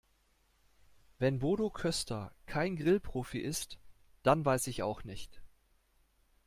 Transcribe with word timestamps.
Wenn 1.19 1.37
Bodo 1.37 1.69
Köster 1.69 2.33
kein 2.47 2.75
Grillprofi 2.75 3.37
ist, 3.37 3.77
dann 4.23 4.43
weiß 4.43 4.65
ich 4.65 4.81
auch 4.81 5.03
nicht. 5.03 5.43